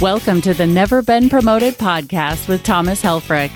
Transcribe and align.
Welcome 0.00 0.40
to 0.42 0.54
the 0.54 0.66
Never 0.66 1.02
Been 1.02 1.28
Promoted 1.28 1.74
podcast 1.74 2.48
with 2.48 2.62
Thomas 2.62 3.02
Helfrich. 3.02 3.52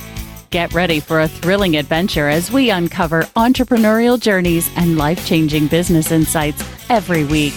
Get 0.50 0.74
ready 0.74 1.00
for 1.00 1.22
a 1.22 1.26
thrilling 1.26 1.78
adventure 1.78 2.28
as 2.28 2.52
we 2.52 2.68
uncover 2.68 3.22
entrepreneurial 3.34 4.20
journeys 4.20 4.70
and 4.76 4.98
life 4.98 5.26
changing 5.26 5.68
business 5.68 6.12
insights 6.12 6.62
every 6.90 7.24
week. 7.24 7.54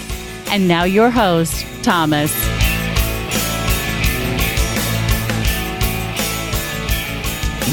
And 0.52 0.70
now, 0.70 0.86
your 0.86 1.10
host, 1.10 1.66
Thomas. 1.84 2.32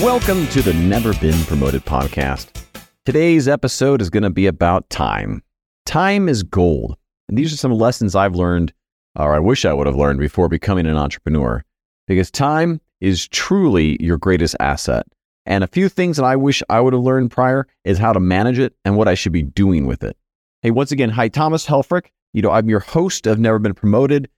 Welcome 0.02 0.48
to 0.48 0.62
the 0.62 0.74
Never 0.74 1.15
Been 1.20 1.41
Promoted 1.45 1.84
podcast. 1.84 2.60
Today's 3.06 3.46
episode 3.46 4.02
is 4.02 4.10
going 4.10 4.24
to 4.24 4.30
be 4.30 4.48
about 4.48 4.91
time. 4.91 5.45
Time 5.87 6.28
is 6.28 6.42
gold. 6.42 6.96
And 7.28 7.38
these 7.38 7.52
are 7.52 7.56
some 7.56 7.70
lessons 7.70 8.16
I've 8.16 8.34
learned 8.34 8.73
or 9.16 9.34
I 9.34 9.38
wish 9.38 9.64
I 9.64 9.73
would 9.73 9.86
have 9.86 9.96
learned 9.96 10.18
before 10.18 10.48
becoming 10.48 10.86
an 10.86 10.96
entrepreneur, 10.96 11.64
because 12.06 12.30
time 12.30 12.80
is 13.00 13.28
truly 13.28 14.02
your 14.02 14.18
greatest 14.18 14.56
asset. 14.60 15.06
And 15.46 15.62
a 15.62 15.68
few 15.68 15.88
things 15.88 16.16
that 16.16 16.24
I 16.24 16.36
wish 16.36 16.62
I 16.70 16.80
would 16.80 16.95
have 16.95 17.02
learned 17.02 17.30
prior 17.30 17.66
is 17.84 17.98
how 17.98 18.12
to 18.12 18.20
manage 18.20 18.58
it 18.58 18.74
and 18.84 18.96
what 18.96 19.08
I 19.08 19.14
should 19.14 19.32
be 19.32 19.42
doing 19.42 19.86
with 19.86 20.02
it. 20.02 20.16
Hey, 20.62 20.70
once 20.70 20.91
again, 20.91 21.10
hi, 21.10 21.28
Thomas 21.28 21.66
Helfrich. 21.66 22.06
You 22.32 22.42
know, 22.42 22.50
I'm 22.50 22.70
your 22.70 22.80
host 22.80 23.27
of 23.27 23.38
Never 23.38 23.58
Been 23.58 23.74
Promoted, 23.74 24.28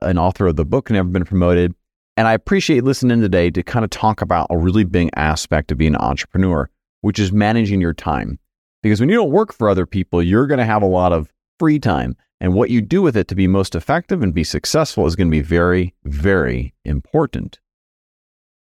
an 0.00 0.18
author 0.18 0.46
of 0.46 0.56
the 0.56 0.64
book 0.64 0.90
Never 0.90 1.08
Been 1.08 1.24
Promoted. 1.24 1.74
And 2.16 2.26
I 2.26 2.32
appreciate 2.32 2.84
listening 2.84 3.20
today 3.20 3.50
to 3.50 3.62
kind 3.62 3.84
of 3.84 3.90
talk 3.90 4.22
about 4.22 4.46
a 4.48 4.56
really 4.56 4.84
big 4.84 5.10
aspect 5.16 5.70
of 5.70 5.76
being 5.76 5.94
an 5.94 6.00
entrepreneur, 6.00 6.70
which 7.02 7.18
is 7.18 7.30
managing 7.30 7.82
your 7.82 7.92
time. 7.92 8.38
Because 8.82 9.00
when 9.00 9.10
you 9.10 9.16
don't 9.16 9.30
work 9.30 9.52
for 9.52 9.68
other 9.68 9.84
people, 9.84 10.22
you're 10.22 10.46
going 10.46 10.58
to 10.58 10.64
have 10.64 10.82
a 10.82 10.86
lot 10.86 11.12
of 11.12 11.30
free 11.58 11.78
time. 11.78 12.16
And 12.40 12.54
what 12.54 12.70
you 12.70 12.80
do 12.80 13.00
with 13.00 13.16
it 13.16 13.28
to 13.28 13.34
be 13.34 13.46
most 13.46 13.74
effective 13.74 14.22
and 14.22 14.34
be 14.34 14.44
successful 14.44 15.06
is 15.06 15.16
going 15.16 15.28
to 15.28 15.36
be 15.36 15.40
very, 15.40 15.94
very 16.04 16.74
important. 16.84 17.58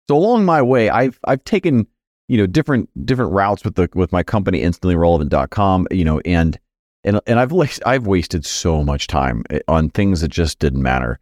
So 0.10 0.18
along 0.18 0.46
my 0.46 0.62
way, 0.62 0.90
I've 0.90 1.20
I've 1.26 1.44
taken 1.44 1.88
you 2.28 2.38
know 2.38 2.48
different 2.48 2.90
different 3.06 3.32
routes 3.32 3.64
with 3.64 3.76
the 3.76 3.88
with 3.94 4.12
my 4.12 4.24
company 4.24 4.62
instantly-relevant.com, 4.62 5.88
you 5.92 6.04
know, 6.04 6.20
and 6.22 6.60
and 7.04 7.20
and 7.28 7.40
I've 7.40 7.54
I've 7.86 8.08
wasted 8.08 8.46
so 8.46 8.84
much 8.84 9.08
time 9.08 9.44
eh, 9.50 9.60
on 9.68 9.90
things 9.90 10.22
that 10.22 10.30
just 10.30 10.60
didn't 10.60 10.82
matter. 10.82 11.20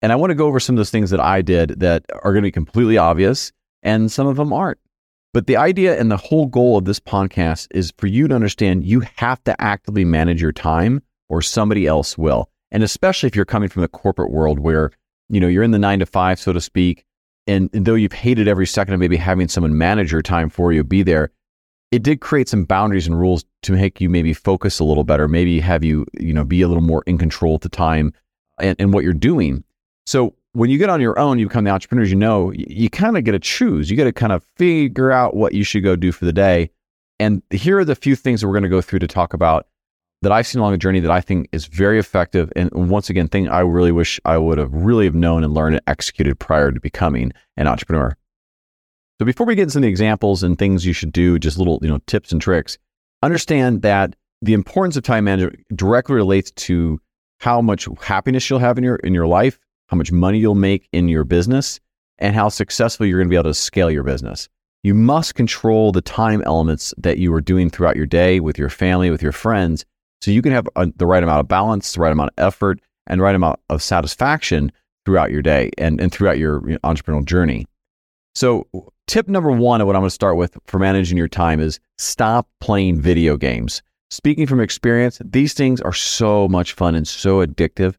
And 0.00 0.10
I 0.10 0.16
want 0.16 0.30
to 0.30 0.34
go 0.34 0.46
over 0.46 0.58
some 0.58 0.74
of 0.74 0.78
those 0.78 0.90
things 0.90 1.10
that 1.10 1.20
I 1.20 1.42
did 1.42 1.80
that 1.80 2.04
are 2.22 2.32
going 2.32 2.42
to 2.42 2.48
be 2.48 2.52
completely 2.52 2.98
obvious, 2.98 3.52
and 3.82 4.10
some 4.10 4.26
of 4.26 4.36
them 4.36 4.52
aren't. 4.52 4.78
But 5.32 5.46
the 5.46 5.56
idea 5.56 5.98
and 5.98 6.10
the 6.10 6.16
whole 6.16 6.46
goal 6.46 6.76
of 6.76 6.84
this 6.84 7.00
podcast 7.00 7.68
is 7.70 7.92
for 7.96 8.06
you 8.06 8.28
to 8.28 8.34
understand 8.34 8.84
you 8.84 9.00
have 9.16 9.42
to 9.44 9.58
actively 9.60 10.04
manage 10.04 10.42
your 10.42 10.52
time 10.52 11.02
or 11.32 11.40
somebody 11.40 11.86
else 11.86 12.18
will. 12.18 12.50
And 12.70 12.82
especially 12.82 13.26
if 13.26 13.34
you're 13.34 13.46
coming 13.46 13.70
from 13.70 13.80
the 13.80 13.88
corporate 13.88 14.30
world 14.30 14.58
where, 14.58 14.92
you 15.30 15.40
know, 15.40 15.48
you're 15.48 15.62
in 15.62 15.70
the 15.70 15.78
nine 15.78 15.98
to 16.00 16.06
five, 16.06 16.38
so 16.38 16.52
to 16.52 16.60
speak, 16.60 17.06
and, 17.46 17.70
though 17.72 17.94
you've 17.94 18.12
hated 18.12 18.46
every 18.46 18.66
second 18.66 18.92
of 18.92 19.00
maybe 19.00 19.16
having 19.16 19.48
someone 19.48 19.76
manage 19.76 20.12
your 20.12 20.20
time 20.20 20.50
for 20.50 20.72
you, 20.72 20.84
be 20.84 21.02
there, 21.02 21.30
it 21.90 22.02
did 22.02 22.20
create 22.20 22.50
some 22.50 22.64
boundaries 22.64 23.06
and 23.06 23.18
rules 23.18 23.46
to 23.62 23.72
make 23.72 23.98
you 23.98 24.10
maybe 24.10 24.34
focus 24.34 24.78
a 24.78 24.84
little 24.84 25.04
better, 25.04 25.26
maybe 25.26 25.58
have 25.58 25.82
you, 25.82 26.04
you 26.20 26.34
know, 26.34 26.44
be 26.44 26.60
a 26.60 26.68
little 26.68 26.82
more 26.82 27.02
in 27.06 27.16
control 27.16 27.54
at 27.54 27.62
the 27.62 27.70
time 27.70 28.12
and, 28.58 28.76
and 28.78 28.92
what 28.92 29.02
you're 29.02 29.14
doing. 29.14 29.64
So 30.04 30.34
when 30.52 30.68
you 30.68 30.76
get 30.76 30.90
on 30.90 31.00
your 31.00 31.18
own, 31.18 31.38
you 31.38 31.48
become 31.48 31.64
the 31.64 31.70
entrepreneurs, 31.70 32.10
you 32.10 32.16
know, 32.16 32.50
you, 32.52 32.66
you 32.68 32.90
kind 32.90 33.16
of 33.16 33.24
get 33.24 33.32
to 33.32 33.38
choose. 33.38 33.90
You 33.90 33.96
got 33.96 34.04
to 34.04 34.12
kind 34.12 34.32
of 34.32 34.44
figure 34.56 35.10
out 35.10 35.34
what 35.34 35.54
you 35.54 35.64
should 35.64 35.82
go 35.82 35.96
do 35.96 36.12
for 36.12 36.26
the 36.26 36.32
day. 36.32 36.70
And 37.18 37.42
here 37.50 37.78
are 37.78 37.86
the 37.86 37.94
few 37.94 38.16
things 38.16 38.42
that 38.42 38.48
we're 38.48 38.54
going 38.54 38.64
to 38.64 38.68
go 38.68 38.82
through 38.82 38.98
to 38.98 39.08
talk 39.08 39.32
about 39.32 39.66
that 40.22 40.32
I've 40.32 40.46
seen 40.46 40.60
along 40.60 40.72
the 40.72 40.78
journey 40.78 41.00
that 41.00 41.10
I 41.10 41.20
think 41.20 41.48
is 41.52 41.66
very 41.66 41.98
effective. 41.98 42.50
And 42.56 42.70
once 42.72 43.10
again, 43.10 43.28
thing 43.28 43.48
I 43.48 43.60
really 43.60 43.92
wish 43.92 44.20
I 44.24 44.38
would 44.38 44.56
have 44.56 44.72
really 44.72 45.04
have 45.04 45.14
known 45.14 45.44
and 45.44 45.52
learned 45.52 45.74
and 45.74 45.84
executed 45.86 46.38
prior 46.38 46.70
to 46.70 46.80
becoming 46.80 47.32
an 47.56 47.66
entrepreneur. 47.66 48.16
So 49.20 49.26
before 49.26 49.46
we 49.46 49.54
get 49.54 49.64
into 49.64 49.80
the 49.80 49.88
examples 49.88 50.42
and 50.42 50.58
things 50.58 50.86
you 50.86 50.92
should 50.92 51.12
do, 51.12 51.38
just 51.38 51.58
little, 51.58 51.78
you 51.82 51.88
know, 51.88 51.98
tips 52.06 52.32
and 52.32 52.40
tricks, 52.40 52.78
understand 53.22 53.82
that 53.82 54.16
the 54.40 54.54
importance 54.54 54.96
of 54.96 55.02
time 55.02 55.24
management 55.24 55.64
directly 55.74 56.14
relates 56.14 56.50
to 56.52 57.00
how 57.40 57.60
much 57.60 57.88
happiness 58.00 58.48
you'll 58.48 58.58
have 58.60 58.78
in 58.78 58.84
your 58.84 58.96
in 58.96 59.14
your 59.14 59.26
life, 59.26 59.58
how 59.88 59.96
much 59.96 60.12
money 60.12 60.38
you'll 60.38 60.54
make 60.54 60.88
in 60.92 61.08
your 61.08 61.24
business, 61.24 61.80
and 62.18 62.34
how 62.34 62.48
successful 62.48 63.06
you're 63.06 63.18
going 63.18 63.28
to 63.28 63.30
be 63.30 63.36
able 63.36 63.50
to 63.50 63.54
scale 63.54 63.90
your 63.90 64.04
business. 64.04 64.48
You 64.84 64.94
must 64.94 65.34
control 65.34 65.92
the 65.92 66.00
time 66.00 66.42
elements 66.44 66.92
that 66.98 67.18
you 67.18 67.32
are 67.34 67.40
doing 67.40 67.70
throughout 67.70 67.96
your 67.96 68.06
day 68.06 68.40
with 68.40 68.58
your 68.58 68.68
family, 68.68 69.10
with 69.10 69.22
your 69.22 69.32
friends, 69.32 69.84
so 70.22 70.30
you 70.30 70.40
can 70.40 70.52
have 70.52 70.68
a, 70.76 70.86
the 70.96 71.06
right 71.06 71.22
amount 71.22 71.40
of 71.40 71.48
balance, 71.48 71.92
the 71.92 72.00
right 72.00 72.12
amount 72.12 72.30
of 72.36 72.44
effort, 72.44 72.80
and 73.08 73.18
the 73.18 73.24
right 73.24 73.34
amount 73.34 73.58
of 73.68 73.82
satisfaction 73.82 74.70
throughout 75.04 75.32
your 75.32 75.42
day 75.42 75.70
and, 75.78 76.00
and 76.00 76.12
throughout 76.12 76.38
your 76.38 76.60
entrepreneurial 76.60 77.24
journey. 77.24 77.66
So, 78.34 78.66
tip 79.08 79.28
number 79.28 79.50
one 79.50 79.80
of 79.80 79.88
what 79.88 79.96
I'm 79.96 80.02
going 80.02 80.06
to 80.06 80.14
start 80.14 80.36
with 80.36 80.56
for 80.66 80.78
managing 80.78 81.18
your 81.18 81.28
time 81.28 81.58
is 81.60 81.80
stop 81.98 82.48
playing 82.60 83.00
video 83.00 83.36
games. 83.36 83.82
Speaking 84.10 84.46
from 84.46 84.60
experience, 84.60 85.20
these 85.24 85.54
things 85.54 85.80
are 85.80 85.92
so 85.92 86.46
much 86.48 86.72
fun 86.72 86.94
and 86.94 87.06
so 87.06 87.44
addictive. 87.44 87.96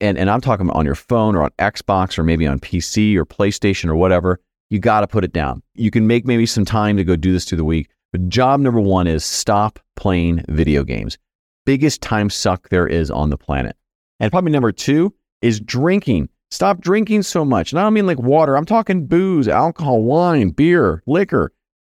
And, 0.00 0.16
and 0.16 0.30
I'm 0.30 0.40
talking 0.40 0.70
on 0.70 0.86
your 0.86 0.94
phone 0.94 1.34
or 1.34 1.42
on 1.42 1.50
Xbox 1.58 2.18
or 2.18 2.22
maybe 2.22 2.46
on 2.46 2.60
PC 2.60 3.16
or 3.16 3.26
PlayStation 3.26 3.88
or 3.88 3.96
whatever. 3.96 4.40
You 4.70 4.78
got 4.78 5.00
to 5.00 5.06
put 5.06 5.24
it 5.24 5.32
down. 5.32 5.62
You 5.74 5.90
can 5.90 6.06
make 6.06 6.24
maybe 6.24 6.46
some 6.46 6.64
time 6.64 6.96
to 6.96 7.04
go 7.04 7.16
do 7.16 7.32
this 7.32 7.44
through 7.44 7.58
the 7.58 7.64
week. 7.64 7.88
But 8.12 8.28
job 8.28 8.60
number 8.60 8.80
one 8.80 9.06
is 9.06 9.24
stop 9.24 9.80
playing 9.96 10.44
video 10.48 10.84
games 10.84 11.18
biggest 11.64 12.00
time 12.00 12.30
suck 12.30 12.68
there 12.68 12.86
is 12.86 13.10
on 13.10 13.30
the 13.30 13.38
planet. 13.38 13.76
And 14.20 14.30
probably 14.30 14.52
number 14.52 14.72
two 14.72 15.14
is 15.42 15.60
drinking. 15.60 16.28
Stop 16.50 16.80
drinking 16.80 17.22
so 17.22 17.44
much. 17.44 17.72
And 17.72 17.80
I 17.80 17.82
don't 17.82 17.94
mean 17.94 18.06
like 18.06 18.18
water, 18.18 18.56
I'm 18.56 18.64
talking 18.64 19.06
booze, 19.06 19.48
alcohol, 19.48 20.02
wine, 20.02 20.50
beer, 20.50 21.02
liquor. 21.06 21.52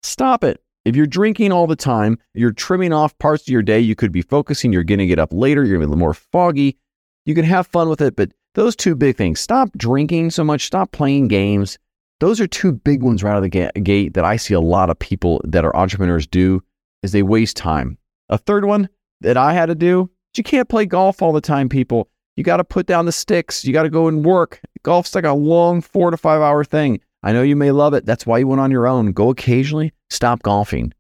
Stop 0.03 0.45
it. 0.45 0.63
If 0.85 0.95
you're 0.97 1.07
drinking 1.07 1.51
all 1.51 1.67
the 1.67 1.77
time, 1.77 2.19
you're 2.35 2.53
trimming 2.53 2.93
off 2.93 3.19
parts 3.19 3.45
of 3.45 3.49
your 3.49 3.63
day. 3.63 3.81
You 3.81 3.97
could 3.97 4.13
be 4.13 4.23
focusing, 4.23 4.73
you're 4.73 4.85
going 4.85 4.99
to 4.99 5.07
get 5.07 5.19
up 5.19 5.33
later, 5.33 5.65
you're 5.65 5.79
going 5.79 5.81
to 5.81 5.87
be 5.87 5.91
a 5.91 5.95
little 5.95 5.99
more 5.99 6.15
foggy. 6.15 6.79
You 7.25 7.35
can 7.35 7.45
have 7.45 7.67
fun 7.67 7.89
with 7.89 8.03
it, 8.03 8.17
but 8.17 8.33
those 8.55 8.77
two 8.77 8.95
big 8.95 9.17
things 9.17 9.41
stop 9.41 9.71
drinking 9.77 10.31
so 10.31 10.45
much, 10.45 10.67
stop 10.67 10.93
playing 10.93 11.29
games. 11.29 11.79
Those 12.21 12.41
are 12.41 12.47
two 12.47 12.73
big 12.73 13.03
ones 13.03 13.23
right 13.23 13.33
out 13.33 13.43
of 13.43 13.51
the 13.51 13.81
gate 13.81 14.15
that 14.15 14.25
I 14.25 14.37
see 14.37 14.55
a 14.55 14.61
lot 14.61 14.91
of 14.91 14.99
people 14.99 15.41
that 15.45 15.65
are 15.65 15.75
entrepreneurs 15.75 16.27
do 16.27 16.63
is 17.03 17.13
they 17.13 17.23
waste 17.23 17.57
time. 17.57 17.99
A 18.29 18.39
third 18.39 18.65
one, 18.65 18.89
that 19.21 19.37
I 19.37 19.53
had 19.53 19.67
to 19.67 19.75
do. 19.75 20.11
You 20.37 20.43
can't 20.43 20.69
play 20.69 20.87
golf 20.87 21.23
all 21.23 21.33
the 21.33 21.41
time, 21.41 21.69
people. 21.69 22.09
You 22.37 22.43
got 22.43 22.57
to 22.57 22.65
put 22.65 22.87
down 22.87 23.07
the 23.07 23.13
sticks. 23.13 23.65
You 23.65 23.73
got 23.73 23.85
to 23.85 23.91
go 23.91 24.09
and 24.09 24.25
work. 24.25 24.61
Golf's 24.83 25.15
like 25.15 25.25
a 25.25 25.33
long 25.33 25.81
four 25.81 26.11
to 26.11 26.17
five 26.17 26.41
hour 26.41 26.65
thing. 26.65 27.01
I 27.23 27.33
know 27.33 27.43
you 27.43 27.57
may 27.57 27.71
love 27.71 27.95
it. 27.95 28.05
That's 28.05 28.27
why 28.27 28.39
you 28.39 28.49
went 28.49 28.61
on 28.61 28.71
your 28.71 28.87
own. 28.87 29.13
Go 29.13 29.31
occasionally. 29.31 29.93
Stop 30.11 30.43
golfing. 30.43 30.93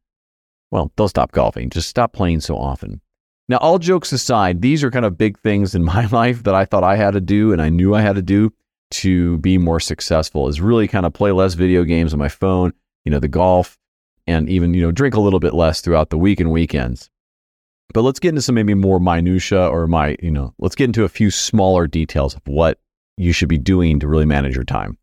Well, 0.70 0.92
don't 0.96 1.08
stop 1.08 1.32
golfing. 1.32 1.70
Just 1.70 1.88
stop 1.88 2.12
playing 2.12 2.40
so 2.40 2.56
often. 2.56 3.00
Now, 3.48 3.58
all 3.58 3.78
jokes 3.78 4.10
aside, 4.12 4.62
these 4.62 4.82
are 4.82 4.90
kind 4.90 5.04
of 5.04 5.18
big 5.18 5.38
things 5.40 5.74
in 5.74 5.84
my 5.94 6.06
life 6.06 6.44
that 6.44 6.54
I 6.54 6.64
thought 6.64 6.84
I 6.84 6.96
had 6.96 7.12
to 7.12 7.20
do 7.20 7.52
and 7.52 7.60
I 7.60 7.68
knew 7.68 7.94
I 7.94 8.00
had 8.00 8.16
to 8.16 8.22
do 8.22 8.52
to 8.92 9.38
be 9.38 9.58
more 9.58 9.80
successful 9.80 10.48
is 10.48 10.60
really 10.60 10.86
kind 10.86 11.04
of 11.04 11.12
play 11.12 11.32
less 11.32 11.54
video 11.54 11.84
games 11.84 12.12
on 12.12 12.18
my 12.18 12.28
phone, 12.28 12.72
you 13.04 13.10
know, 13.10 13.18
the 13.18 13.28
golf, 13.28 13.76
and 14.26 14.48
even, 14.48 14.72
you 14.72 14.82
know, 14.82 14.92
drink 14.92 15.14
a 15.14 15.20
little 15.20 15.40
bit 15.40 15.52
less 15.52 15.80
throughout 15.80 16.10
the 16.10 16.18
week 16.18 16.40
and 16.40 16.50
weekends. 16.50 17.10
But 17.92 18.02
let's 18.02 18.18
get 18.18 18.30
into 18.30 18.42
some 18.42 18.54
maybe 18.54 18.74
more 18.74 18.98
minutia 18.98 19.68
or 19.68 19.86
my, 19.86 20.16
you 20.22 20.30
know, 20.30 20.54
let's 20.58 20.74
get 20.74 20.84
into 20.84 21.04
a 21.04 21.08
few 21.08 21.30
smaller 21.30 21.86
details 21.86 22.34
of 22.34 22.42
what 22.46 22.78
you 23.16 23.32
should 23.32 23.48
be 23.48 23.58
doing 23.58 24.00
to 24.00 24.08
really 24.08 24.26
manage 24.26 24.54
your 24.54 24.64
time. 24.64 24.98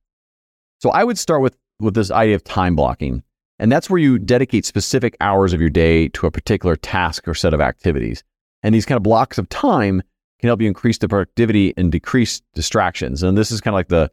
So 0.79 0.89
I 0.89 1.03
would 1.03 1.17
start 1.17 1.41
with 1.41 1.55
with 1.79 1.95
this 1.95 2.11
idea 2.11 2.35
of 2.35 2.43
time 2.43 2.75
blocking. 2.75 3.23
And 3.59 3.71
that's 3.71 3.89
where 3.89 3.99
you 3.99 4.17
dedicate 4.17 4.65
specific 4.65 5.15
hours 5.21 5.53
of 5.53 5.61
your 5.61 5.69
day 5.69 6.07
to 6.09 6.25
a 6.25 6.31
particular 6.31 6.75
task 6.75 7.27
or 7.27 7.33
set 7.33 7.53
of 7.53 7.61
activities. 7.61 8.23
And 8.63 8.73
these 8.73 8.85
kind 8.85 8.97
of 8.97 9.03
blocks 9.03 9.37
of 9.37 9.49
time 9.49 10.01
can 10.39 10.47
help 10.47 10.61
you 10.61 10.67
increase 10.67 10.97
the 10.97 11.07
productivity 11.07 11.73
and 11.77 11.91
decrease 11.91 12.41
distractions. 12.53 13.23
And 13.23 13.37
this 13.37 13.51
is 13.51 13.61
kind 13.61 13.73
of 13.73 13.77
like 13.77 13.89
the 13.89 14.11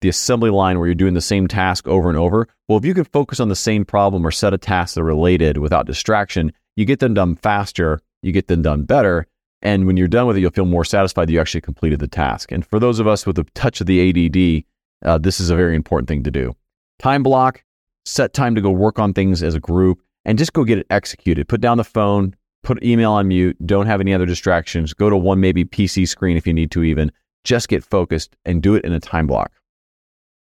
the 0.00 0.08
assembly 0.08 0.48
line 0.48 0.78
where 0.78 0.88
you're 0.88 0.94
doing 0.94 1.12
the 1.12 1.20
same 1.20 1.46
task 1.46 1.86
over 1.86 2.08
and 2.08 2.16
over. 2.16 2.48
Well, 2.68 2.78
if 2.78 2.86
you 2.86 2.94
can 2.94 3.04
focus 3.04 3.38
on 3.38 3.50
the 3.50 3.56
same 3.56 3.84
problem 3.84 4.26
or 4.26 4.30
set 4.30 4.54
of 4.54 4.60
tasks 4.60 4.94
that 4.94 5.02
are 5.02 5.04
related 5.04 5.58
without 5.58 5.86
distraction, 5.86 6.52
you 6.74 6.86
get 6.86 7.00
them 7.00 7.12
done 7.12 7.36
faster 7.36 8.00
you 8.22 8.32
get 8.32 8.48
them 8.48 8.62
done 8.62 8.84
better. 8.84 9.26
And 9.62 9.86
when 9.86 9.96
you're 9.96 10.08
done 10.08 10.26
with 10.26 10.36
it, 10.36 10.40
you'll 10.40 10.50
feel 10.50 10.64
more 10.64 10.84
satisfied 10.84 11.28
that 11.28 11.32
you 11.32 11.40
actually 11.40 11.60
completed 11.60 12.00
the 12.00 12.08
task. 12.08 12.50
And 12.50 12.64
for 12.64 12.78
those 12.78 12.98
of 12.98 13.06
us 13.06 13.26
with 13.26 13.38
a 13.38 13.44
touch 13.54 13.80
of 13.80 13.86
the 13.86 14.08
ADD, 14.08 14.64
uh, 15.06 15.18
this 15.18 15.40
is 15.40 15.50
a 15.50 15.56
very 15.56 15.76
important 15.76 16.08
thing 16.08 16.22
to 16.22 16.30
do. 16.30 16.54
Time 16.98 17.22
block, 17.22 17.64
set 18.04 18.32
time 18.32 18.54
to 18.54 18.60
go 18.60 18.70
work 18.70 18.98
on 18.98 19.12
things 19.12 19.42
as 19.42 19.54
a 19.54 19.60
group, 19.60 20.00
and 20.24 20.38
just 20.38 20.52
go 20.52 20.64
get 20.64 20.78
it 20.78 20.86
executed. 20.90 21.48
Put 21.48 21.60
down 21.60 21.78
the 21.78 21.84
phone, 21.84 22.34
put 22.62 22.82
email 22.82 23.12
on 23.12 23.28
mute, 23.28 23.56
don't 23.66 23.86
have 23.86 24.00
any 24.00 24.12
other 24.12 24.26
distractions. 24.26 24.92
Go 24.92 25.10
to 25.10 25.16
one 25.16 25.40
maybe 25.40 25.64
PC 25.64 26.06
screen 26.08 26.36
if 26.36 26.46
you 26.46 26.52
need 26.52 26.70
to, 26.72 26.82
even. 26.82 27.12
Just 27.44 27.68
get 27.68 27.82
focused 27.82 28.36
and 28.44 28.62
do 28.62 28.74
it 28.74 28.84
in 28.84 28.92
a 28.92 29.00
time 29.00 29.26
block. 29.26 29.52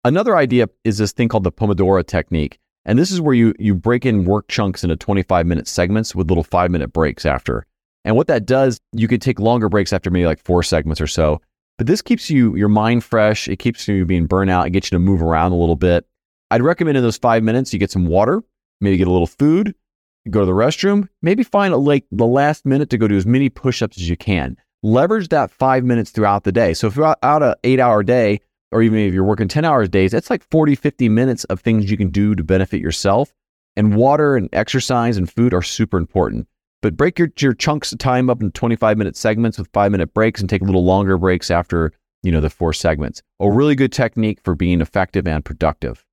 Another 0.06 0.38
idea 0.38 0.70
is 0.86 0.98
this 0.98 1.12
thing 1.12 1.28
called 1.28 1.44
the 1.44 1.52
Pomodoro 1.52 2.06
technique. 2.06 2.60
And 2.88 2.98
this 2.98 3.12
is 3.12 3.22
where 3.22 3.36
you 3.36 3.54
you 3.60 3.76
break 3.76 4.06
in 4.06 4.24
work 4.26 4.48
chunks 4.48 4.84
into 4.84 4.96
25 4.96 5.46
minute 5.46 5.68
segments 5.68 6.16
with 6.16 6.30
little 6.30 6.44
five 6.44 6.72
minute 6.72 6.94
breaks 6.94 7.26
after. 7.26 7.66
And 8.06 8.16
what 8.16 8.28
that 8.28 8.46
does, 8.46 8.80
you 8.94 9.10
could 9.10 9.22
take 9.22 9.40
longer 9.40 9.68
breaks 9.68 9.92
after 9.92 10.10
maybe 10.10 10.26
like 10.26 10.40
four 10.40 10.64
segments 10.64 11.02
or 11.02 11.08
so. 11.08 11.42
But 11.78 11.86
this 11.86 12.02
keeps 12.02 12.30
you 12.30 12.56
your 12.56 12.70
mind 12.70 13.04
fresh. 13.04 13.50
It 13.50 13.58
keeps 13.58 13.88
you 13.88 14.06
being 14.06 14.26
burnt 14.26 14.50
out. 14.50 14.66
It 14.66 14.72
gets 14.72 14.90
you 14.90 14.96
to 14.96 15.00
move 15.00 15.22
around 15.22 15.52
a 15.52 15.58
little 15.58 15.76
bit. 15.76 16.08
I'd 16.50 16.62
recommend 16.62 16.98
in 16.98 17.04
those 17.04 17.18
five 17.18 17.44
minutes 17.44 17.74
you 17.74 17.80
get 17.80 17.92
some 17.92 18.08
water, 18.08 18.42
maybe 18.80 18.96
get 18.96 19.08
a 19.08 19.12
little 19.12 19.28
food, 19.28 19.76
go 20.30 20.40
to 20.40 20.46
the 20.46 20.54
restroom, 20.54 21.10
maybe 21.22 21.44
find 21.44 21.74
a, 21.74 21.78
like 21.78 22.06
the 22.12 22.26
last 22.26 22.66
minute 22.66 22.90
to 22.92 22.98
go 22.98 23.08
do 23.08 23.18
as 23.18 23.26
many 23.26 23.50
push-ups 23.50 23.98
as 23.98 24.08
you 24.10 24.16
can. 24.16 24.56
Leverage 24.82 25.28
that 25.28 25.52
five 25.52 25.84
minutes 25.84 26.12
throughout 26.12 26.46
the 26.46 26.52
day. 26.54 26.74
So 26.74 26.88
if 26.88 26.96
you're 26.96 27.16
out 27.22 27.44
an 27.44 27.56
eight-hour 27.66 28.04
day, 28.04 28.40
or 28.72 28.82
even 28.82 29.00
if 29.00 29.14
you're 29.14 29.24
working 29.24 29.48
10 29.48 29.66
hours 29.66 29.90
days, 29.90 30.14
it's 30.14 30.30
like 30.30 30.44
40, 30.52 30.76
50 30.76 31.10
minutes 31.10 31.44
of 31.46 31.62
things 31.62 31.90
you 31.90 31.98
can 31.98 32.10
do 32.10 32.36
to 32.36 32.44
benefit 32.44 32.82
yourself. 32.82 33.34
And 33.76 33.96
water 33.96 34.36
and 34.36 34.50
exercise 34.54 35.18
and 35.18 35.32
food 35.32 35.54
are 35.54 35.62
super 35.62 35.98
important. 35.98 36.48
But 36.82 36.98
break 36.98 37.18
your, 37.18 37.30
your 37.40 37.54
chunks 37.54 37.92
of 37.92 38.00
time 38.00 38.30
up 38.30 38.42
into 38.42 38.52
25 38.52 38.98
minute 38.98 39.16
segments 39.16 39.58
with 39.58 39.70
five 39.74 39.92
minute 39.92 40.14
breaks 40.14 40.42
and 40.42 40.50
take 40.50 40.62
a 40.62 40.66
little 40.66 40.84
longer 40.84 41.18
breaks 41.18 41.50
after, 41.50 41.92
you 42.24 42.32
know, 42.32 42.42
the 42.42 42.50
four 42.50 42.74
segments. 42.74 43.22
A 43.40 43.50
really 43.50 43.76
good 43.76 43.92
technique 43.92 44.40
for 44.44 44.56
being 44.56 44.82
effective 44.82 45.28
and 45.28 45.44
productive. 45.46 46.06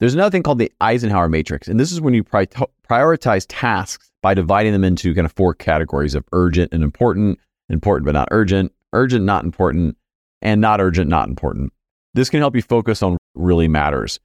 There's 0.00 0.14
another 0.14 0.30
thing 0.30 0.42
called 0.42 0.58
the 0.58 0.72
Eisenhower 0.80 1.28
matrix. 1.28 1.68
And 1.68 1.78
this 1.78 1.92
is 1.92 2.00
when 2.00 2.14
you 2.14 2.24
pri- 2.24 2.46
prioritize 2.88 3.46
tasks 3.48 4.10
by 4.22 4.34
dividing 4.34 4.72
them 4.72 4.84
into 4.84 5.14
kind 5.14 5.26
of 5.26 5.32
four 5.32 5.54
categories 5.54 6.14
of 6.14 6.24
urgent 6.32 6.72
and 6.72 6.82
important, 6.82 7.38
important 7.68 8.06
but 8.06 8.12
not 8.12 8.28
urgent, 8.30 8.72
urgent, 8.94 9.24
not 9.24 9.44
important, 9.44 9.96
and 10.42 10.60
not 10.60 10.80
urgent, 10.80 11.08
not 11.08 11.28
important. 11.28 11.72
This 12.14 12.30
can 12.30 12.40
help 12.40 12.56
you 12.56 12.62
focus 12.62 13.02
on 13.02 13.16
really 13.34 13.68
matters. 13.68 14.18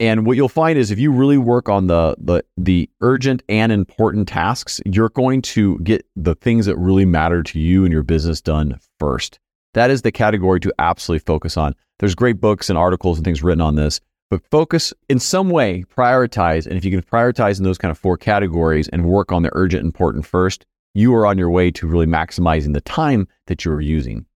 And 0.00 0.26
what 0.26 0.36
you'll 0.36 0.48
find 0.48 0.78
is 0.78 0.90
if 0.90 0.98
you 0.98 1.12
really 1.12 1.38
work 1.38 1.68
on 1.68 1.86
the 1.86 2.16
the 2.18 2.42
the 2.56 2.90
urgent 3.00 3.42
and 3.48 3.70
important 3.70 4.26
tasks, 4.26 4.80
you're 4.84 5.10
going 5.10 5.42
to 5.42 5.78
get 5.78 6.04
the 6.16 6.34
things 6.34 6.66
that 6.66 6.76
really 6.76 7.04
matter 7.04 7.42
to 7.42 7.60
you 7.60 7.84
and 7.84 7.92
your 7.92 8.02
business 8.02 8.40
done 8.40 8.80
first. 8.98 9.38
That 9.74 9.90
is 9.90 10.02
the 10.02 10.12
category 10.12 10.60
to 10.60 10.74
absolutely 10.78 11.24
focus 11.24 11.56
on. 11.56 11.74
There's 11.98 12.14
great 12.14 12.40
books 12.40 12.68
and 12.68 12.78
articles 12.78 13.18
and 13.18 13.24
things 13.24 13.42
written 13.42 13.60
on 13.60 13.76
this, 13.76 14.00
but 14.28 14.42
focus 14.50 14.92
in 15.08 15.18
some 15.18 15.50
way, 15.50 15.84
prioritize. 15.96 16.66
And 16.66 16.76
if 16.76 16.84
you 16.84 16.90
can 16.90 17.02
prioritize 17.02 17.58
in 17.58 17.64
those 17.64 17.78
kind 17.78 17.90
of 17.90 17.98
four 17.98 18.16
categories 18.16 18.88
and 18.88 19.04
work 19.04 19.30
on 19.30 19.42
the 19.42 19.50
urgent 19.52 19.84
important 19.84 20.26
first, 20.26 20.66
you 20.94 21.14
are 21.14 21.26
on 21.26 21.38
your 21.38 21.50
way 21.50 21.70
to 21.70 21.86
really 21.86 22.06
maximizing 22.06 22.74
the 22.74 22.80
time 22.80 23.28
that 23.46 23.64
you're 23.64 23.80
using. 23.80 24.26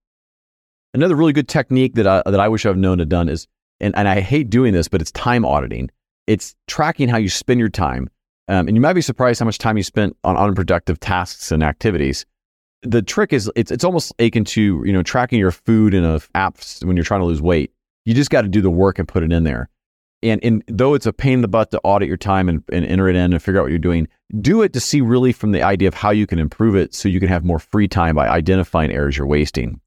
Another 0.97 1.15
really 1.15 1.35
good 1.35 1.47
technique 1.47 1.95
that 1.97 2.07
I, 2.07 2.23
that 2.25 2.41
I 2.41 2.49
wish 2.49 2.65
I've 2.65 2.79
known 2.79 2.97
to 2.99 3.05
done 3.05 3.29
is, 3.29 3.47
and, 3.81 3.95
and 3.95 4.09
I 4.09 4.21
hate 4.21 4.49
doing 4.49 4.73
this, 4.73 4.89
but 4.89 5.03
it's 5.03 5.13
time 5.13 5.45
auditing. 5.45 5.91
It's 6.27 6.55
tracking 6.69 7.07
how 7.07 7.19
you 7.19 7.29
spend 7.29 7.61
your 7.61 7.69
time. 7.69 8.09
Um, 8.49 8.67
and 8.67 8.75
you 8.75 8.81
might 8.81 8.95
be 8.95 9.03
surprised 9.03 9.41
how 9.41 9.45
much 9.45 9.59
time 9.59 9.77
you 9.77 9.83
spent 9.83 10.17
on 10.25 10.39
unproductive 10.39 10.99
tasks 10.99 11.53
and 11.53 11.63
activities. 11.63 12.25
The 12.81 13.03
trick 13.03 13.35
is 13.35 13.53
it's, 13.55 13.71
it's 13.71 13.85
almost 13.85 14.15
akin 14.19 14.47
to, 14.47 14.83
you 14.87 14.93
know, 14.95 15.03
tracking 15.03 15.39
your 15.39 15.51
food 15.51 15.93
in 15.93 16.03
a 16.03 16.19
apps 16.35 16.83
when 16.83 16.97
you're 16.97 17.05
trying 17.05 17.21
to 17.21 17.27
lose 17.27 17.43
weight. 17.43 17.75
You 18.07 18.15
just 18.15 18.31
got 18.31 18.43
to 18.43 18.49
do 18.49 18.63
the 18.63 18.71
work 18.71 18.99
and 18.99 19.07
put 19.07 19.23
it 19.23 19.33
in 19.33 19.45
there. 19.45 19.69
And, 20.23 20.43
and 20.43 20.65
though 20.67 20.95
it's 20.95 21.05
a 21.05 21.13
pain 21.13 21.35
in 21.35 21.41
the 21.43 21.49
butt 21.49 21.73
to 21.73 21.81
audit 21.85 22.09
your 22.09 22.17
time 22.17 22.49
and, 22.49 22.65
and 22.73 22.87
enter 22.87 23.07
it 23.11 23.17
in 23.17 23.35
and 23.35 23.43
figure 23.43 23.61
out 23.61 23.65
what 23.65 23.71
you're 23.71 23.79
doing, 23.79 24.09
do 24.41 24.63
it 24.63 24.73
to 24.73 24.81
see 24.81 25.03
really 25.03 25.35
from 25.35 25.53
the 25.53 25.63
idea 25.63 25.89
of 25.89 25.95
how 25.95 26.09
you 26.09 26.27
can 26.27 26.39
improve 26.39 26.75
it 26.75 26.95
so 26.95 27.11
you 27.11 27.21
can 27.21 27.29
have 27.29 27.45
more 27.45 27.59
free 27.59 27.87
time 27.87 28.15
by 28.15 28.29
identifying 28.29 28.91
areas 28.91 29.19
you're 29.19 29.27
wasting 29.27 29.79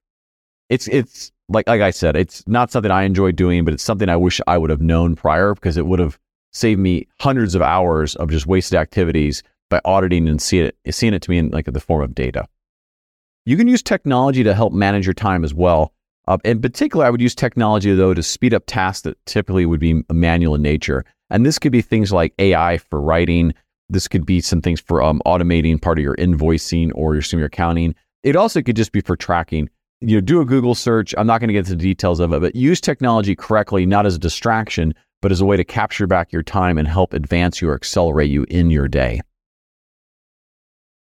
it's 0.70 0.88
it's 0.88 1.32
like 1.50 1.68
like 1.68 1.82
I 1.82 1.92
said, 1.92 2.16
it's 2.16 2.48
not 2.48 2.72
something 2.72 2.92
I 2.92 3.04
enjoy 3.04 3.32
doing, 3.32 3.66
but 3.66 3.74
it's 3.74 3.84
something 3.84 4.08
I 4.08 4.16
wish 4.16 4.40
I 4.48 4.58
would 4.58 4.70
have 4.70 4.82
known 4.82 5.16
prior 5.16 5.54
because 5.54 5.78
it 5.78 5.88
would 5.88 6.00
have 6.00 6.18
saved 6.52 6.80
me 6.80 7.08
hundreds 7.20 7.56
of 7.56 7.62
hours 7.62 8.16
of 8.16 8.30
just 8.30 8.48
wasted 8.48 8.78
activities 8.78 9.44
by 9.70 9.82
auditing 9.86 10.28
and 10.28 10.42
seeing 10.42 10.72
it 10.84 10.96
seeing 10.96 11.14
it 11.14 11.22
to 11.24 11.32
me 11.32 11.40
in 11.40 11.50
like 11.50 11.66
the 11.66 11.80
form 11.80 12.04
of 12.04 12.16
data. 12.16 12.48
You 13.46 13.58
can 13.58 13.68
use 13.68 13.82
technology 13.82 14.44
to 14.44 14.54
help 14.54 14.74
manage 14.74 15.06
your 15.08 15.14
time 15.14 15.44
as 15.44 15.54
well. 15.54 15.94
Uh, 16.28 16.38
in 16.44 16.62
particular, 16.62 17.06
I 17.06 17.10
would 17.10 17.22
use 17.22 17.34
technology 17.34 17.94
though 17.96 18.14
to 18.14 18.22
speed 18.22 18.54
up 18.54 18.64
tasks 18.68 19.02
that 19.02 19.18
typically 19.26 19.66
would 19.66 19.80
be 19.80 20.04
manual 20.12 20.56
in 20.56 20.62
nature, 20.62 21.04
and 21.32 21.46
this 21.46 21.58
could 21.58 21.72
be 21.72 21.82
things 21.82 22.14
like 22.14 22.34
AI 22.38 22.78
for 22.78 23.02
writing. 23.02 23.54
This 23.92 24.08
could 24.08 24.24
be 24.24 24.40
some 24.40 24.62
things 24.62 24.80
for 24.80 25.02
um, 25.02 25.20
automating 25.26 25.82
part 25.82 25.98
of 25.98 26.04
your 26.04 26.16
invoicing 26.18 26.92
or 26.94 27.16
your, 27.16 27.24
your 27.32 27.46
accounting. 27.46 27.96
It 28.22 28.36
also 28.36 28.62
could 28.62 28.76
just 28.76 28.92
be 28.92 29.02
for 29.02 29.16
tracking 29.16 29.68
you 30.02 30.16
know, 30.16 30.22
do 30.22 30.42
a 30.42 30.46
Google 30.46 30.76
search. 30.76 31.14
I'm 31.18 31.28
not 31.28 31.40
going 31.40 31.50
to 31.50 31.54
get 31.54 31.60
into 31.60 31.72
the 31.72 31.78
details 31.78 32.20
of 32.20 32.34
it, 32.34 32.40
but 32.40 32.56
use 32.56 32.80
technology 32.80 33.36
correctly, 33.36 33.86
not 33.86 34.06
as 34.06 34.16
a 34.16 34.20
distraction, 34.20 34.94
but 35.22 35.32
as 35.32 35.42
a 35.42 35.46
way 35.46 35.58
to 35.58 35.64
capture 35.64 36.08
back 36.08 36.32
your 36.32 36.44
time 36.44 36.78
and 36.78 36.88
help 36.88 37.14
advance 37.14 37.62
you 37.62 37.70
or 37.70 37.76
accelerate 37.76 38.30
you 38.30 38.46
in 38.50 38.70
your 38.70 38.88
day. 38.88 39.22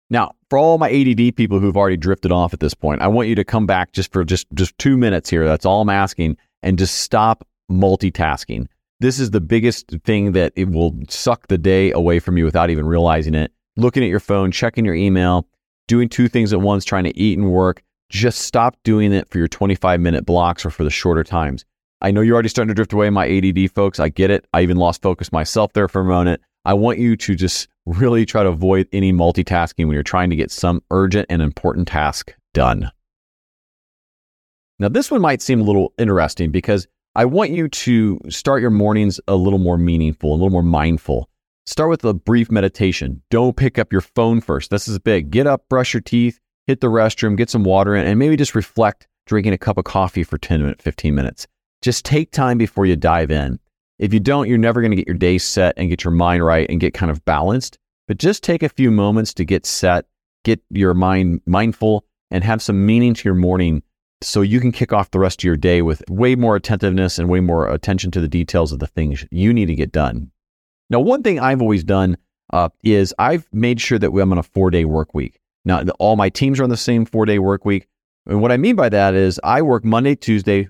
Now, 0.09 0.35
for 0.49 0.59
all 0.59 0.77
my 0.77 0.91
ADD 0.91 1.35
people 1.35 1.59
who've 1.59 1.75
already 1.75 1.97
drifted 1.97 2.31
off 2.31 2.53
at 2.53 2.59
this 2.59 2.75
point, 2.75 3.01
I 3.01 3.07
want 3.07 3.29
you 3.29 3.35
to 3.35 3.43
come 3.43 3.65
back 3.65 3.93
just 3.93 4.11
for 4.13 4.23
just 4.23 4.45
just 4.53 4.77
2 4.77 4.95
minutes 4.95 5.29
here. 5.29 5.45
That's 5.45 5.65
all 5.65 5.81
I'm 5.81 5.89
asking 5.89 6.37
and 6.61 6.77
just 6.77 6.99
stop 6.99 7.47
multitasking. 7.71 8.67
This 8.99 9.19
is 9.19 9.31
the 9.31 9.41
biggest 9.41 9.89
thing 10.05 10.33
that 10.33 10.53
it 10.55 10.69
will 10.69 10.99
suck 11.09 11.47
the 11.47 11.57
day 11.57 11.91
away 11.91 12.19
from 12.19 12.37
you 12.37 12.45
without 12.45 12.69
even 12.69 12.85
realizing 12.85 13.33
it. 13.33 13.51
Looking 13.75 14.03
at 14.03 14.09
your 14.09 14.19
phone, 14.19 14.51
checking 14.51 14.85
your 14.85 14.93
email, 14.93 15.47
doing 15.87 16.09
two 16.09 16.27
things 16.27 16.53
at 16.53 16.61
once, 16.61 16.85
trying 16.85 17.05
to 17.05 17.17
eat 17.17 17.39
and 17.39 17.51
work, 17.51 17.81
just 18.13 18.41
stop 18.41 18.77
doing 18.83 19.11
it 19.11 19.27
for 19.29 19.39
your 19.39 19.47
25 19.47 19.99
minute 19.99 20.23
blocks 20.23 20.65
or 20.65 20.69
for 20.69 20.83
the 20.83 20.89
shorter 20.91 21.23
times. 21.23 21.65
I 21.99 22.11
know 22.11 22.21
you're 22.21 22.35
already 22.35 22.49
starting 22.49 22.67
to 22.67 22.75
drift 22.75 22.93
away, 22.93 23.09
my 23.09 23.27
ADD 23.27 23.71
folks. 23.71 23.99
I 23.99 24.09
get 24.09 24.29
it. 24.29 24.45
I 24.53 24.61
even 24.61 24.77
lost 24.77 25.01
focus 25.01 25.31
myself 25.31 25.73
there 25.73 25.87
for 25.87 26.01
a 26.01 26.05
moment. 26.05 26.39
I 26.63 26.75
want 26.75 26.99
you 26.99 27.17
to 27.17 27.35
just 27.35 27.67
really 27.85 28.25
try 28.25 28.43
to 28.43 28.49
avoid 28.49 28.87
any 28.93 29.11
multitasking 29.11 29.87
when 29.87 29.93
you're 29.93 30.03
trying 30.03 30.29
to 30.29 30.35
get 30.35 30.51
some 30.51 30.81
urgent 30.91 31.25
and 31.29 31.41
important 31.41 31.87
task 31.87 32.33
done. 32.53 32.91
Now, 34.77 34.89
this 34.89 35.09
one 35.09 35.21
might 35.21 35.41
seem 35.41 35.59
a 35.59 35.63
little 35.63 35.93
interesting 35.97 36.51
because 36.51 36.87
I 37.15 37.25
want 37.25 37.49
you 37.49 37.67
to 37.67 38.19
start 38.29 38.61
your 38.61 38.71
mornings 38.71 39.19
a 39.27 39.35
little 39.35 39.59
more 39.59 39.77
meaningful, 39.77 40.31
a 40.31 40.35
little 40.35 40.49
more 40.51 40.61
mindful. 40.61 41.29
Start 41.65 41.89
with 41.89 42.03
a 42.05 42.13
brief 42.13 42.51
meditation. 42.51 43.23
Don't 43.31 43.57
pick 43.57 43.79
up 43.79 43.91
your 43.91 44.01
phone 44.01 44.39
first. 44.39 44.69
This 44.69 44.87
is 44.87 44.99
big. 44.99 45.31
Get 45.31 45.47
up, 45.47 45.67
brush 45.69 45.93
your 45.93 46.01
teeth, 46.01 46.39
hit 46.67 46.81
the 46.81 46.87
restroom, 46.87 47.37
get 47.37 47.49
some 47.49 47.63
water 47.63 47.95
in, 47.95 48.05
and 48.05 48.19
maybe 48.19 48.35
just 48.35 48.55
reflect 48.55 49.07
drinking 49.25 49.53
a 49.53 49.57
cup 49.57 49.77
of 49.77 49.85
coffee 49.85 50.23
for 50.23 50.37
10 50.37 50.61
minutes, 50.61 50.83
15 50.83 51.15
minutes. 51.15 51.47
Just 51.81 52.05
take 52.05 52.31
time 52.31 52.57
before 52.57 52.85
you 52.85 52.95
dive 52.95 53.31
in. 53.31 53.59
If 53.99 54.13
you 54.13 54.19
don't, 54.19 54.49
you're 54.49 54.57
never 54.57 54.81
going 54.81 54.91
to 54.91 54.97
get 54.97 55.07
your 55.07 55.17
day 55.17 55.37
set 55.37 55.75
and 55.77 55.89
get 55.89 56.03
your 56.03 56.11
mind 56.11 56.43
right 56.43 56.69
and 56.69 56.79
get 56.79 56.93
kind 56.93 57.11
of 57.11 57.23
balanced. 57.25 57.77
But 58.07 58.17
just 58.17 58.43
take 58.43 58.63
a 58.63 58.69
few 58.69 58.91
moments 58.91 59.33
to 59.35 59.45
get 59.45 59.65
set, 59.65 60.05
get 60.43 60.61
your 60.69 60.93
mind 60.93 61.41
mindful, 61.45 62.05
and 62.31 62.43
have 62.43 62.61
some 62.61 62.85
meaning 62.85 63.13
to 63.13 63.23
your 63.27 63.35
morning 63.35 63.83
so 64.21 64.41
you 64.41 64.59
can 64.59 64.71
kick 64.71 64.93
off 64.93 65.11
the 65.11 65.19
rest 65.19 65.41
of 65.41 65.43
your 65.43 65.57
day 65.57 65.81
with 65.81 66.01
way 66.09 66.35
more 66.35 66.55
attentiveness 66.55 67.19
and 67.19 67.29
way 67.29 67.39
more 67.39 67.69
attention 67.69 68.11
to 68.11 68.21
the 68.21 68.27
details 68.27 68.71
of 68.71 68.79
the 68.79 68.87
things 68.87 69.25
you 69.31 69.53
need 69.53 69.67
to 69.67 69.75
get 69.75 69.91
done. 69.91 70.31
Now, 70.89 70.99
one 70.99 71.23
thing 71.23 71.39
I've 71.39 71.61
always 71.61 71.83
done 71.83 72.17
uh, 72.51 72.69
is 72.83 73.13
I've 73.19 73.47
made 73.51 73.79
sure 73.79 73.99
that 73.99 74.11
I'm 74.11 74.31
on 74.31 74.37
a 74.37 74.43
four 74.43 74.69
day 74.69 74.85
work 74.85 75.13
week. 75.13 75.39
Now, 75.65 75.81
all 75.99 76.15
my 76.15 76.29
teams 76.29 76.59
are 76.59 76.63
on 76.63 76.69
the 76.69 76.77
same 76.77 77.05
four 77.05 77.25
day 77.25 77.39
work 77.39 77.65
week. 77.65 77.87
And 78.25 78.41
what 78.41 78.51
I 78.51 78.57
mean 78.57 78.75
by 78.75 78.89
that 78.89 79.13
is 79.13 79.39
I 79.43 79.61
work 79.61 79.83
Monday, 79.83 80.15
Tuesday, 80.15 80.69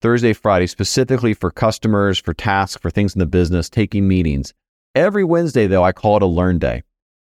Thursday, 0.00 0.32
Friday, 0.32 0.66
specifically 0.66 1.34
for 1.34 1.50
customers, 1.50 2.18
for 2.18 2.34
tasks, 2.34 2.80
for 2.80 2.90
things 2.90 3.14
in 3.14 3.18
the 3.18 3.26
business, 3.26 3.70
taking 3.70 4.06
meetings. 4.06 4.52
Every 4.94 5.24
Wednesday, 5.24 5.66
though, 5.66 5.82
I 5.82 5.92
call 5.92 6.16
it 6.16 6.22
a 6.22 6.26
learn 6.26 6.58
day. 6.58 6.82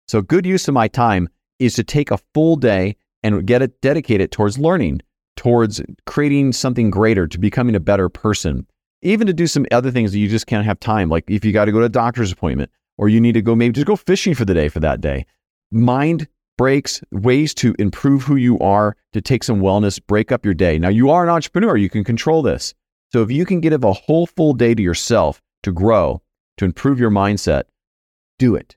So, 0.08 0.20
good 0.20 0.44
use 0.44 0.68
of 0.68 0.74
my 0.74 0.88
time 0.88 1.28
is 1.58 1.74
to 1.74 1.84
take 1.84 2.10
a 2.10 2.18
full 2.34 2.56
day 2.56 2.96
and 3.22 3.46
get 3.46 3.62
it 3.62 3.80
dedicated 3.80 4.30
towards 4.30 4.58
learning, 4.58 5.00
towards 5.36 5.80
creating 6.06 6.52
something 6.52 6.90
greater, 6.90 7.26
to 7.26 7.38
becoming 7.38 7.74
a 7.74 7.80
better 7.80 8.08
person, 8.08 8.66
even 9.02 9.26
to 9.26 9.32
do 9.32 9.46
some 9.46 9.66
other 9.70 9.90
things 9.90 10.12
that 10.12 10.18
you 10.18 10.28
just 10.28 10.46
can't 10.46 10.66
have 10.66 10.78
time. 10.78 11.08
Like 11.08 11.24
if 11.28 11.44
you 11.44 11.52
got 11.52 11.64
to 11.66 11.72
go 11.72 11.78
to 11.80 11.86
a 11.86 11.90
doctor's 11.90 12.32
appointment 12.32 12.70
or 12.98 13.08
you 13.08 13.20
need 13.20 13.32
to 13.32 13.42
go 13.42 13.54
maybe 13.54 13.72
just 13.72 13.86
go 13.86 13.96
fishing 13.96 14.34
for 14.34 14.44
the 14.44 14.54
day 14.54 14.68
for 14.68 14.80
that 14.80 15.00
day. 15.00 15.26
Mind 15.70 16.28
breaks, 16.56 17.00
ways 17.10 17.54
to 17.54 17.74
improve 17.78 18.22
who 18.22 18.36
you 18.36 18.58
are, 18.58 18.96
to 19.12 19.20
take 19.20 19.44
some 19.44 19.60
wellness, 19.60 20.00
break 20.04 20.32
up 20.32 20.44
your 20.44 20.54
day. 20.54 20.78
Now, 20.78 20.88
you 20.88 21.10
are 21.10 21.24
an 21.24 21.30
entrepreneur, 21.30 21.76
you 21.76 21.90
can 21.90 22.04
control 22.04 22.42
this. 22.42 22.74
So, 23.12 23.22
if 23.22 23.30
you 23.30 23.46
can 23.46 23.60
give 23.60 23.84
a 23.84 23.92
whole 23.92 24.26
full 24.26 24.54
day 24.54 24.74
to 24.74 24.82
yourself 24.82 25.40
to 25.62 25.72
grow, 25.72 26.22
to 26.58 26.64
improve 26.64 26.98
your 26.98 27.10
mindset, 27.10 27.64
do 28.38 28.54
it. 28.54 28.76